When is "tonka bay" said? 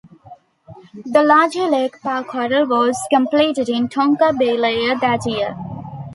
3.87-4.57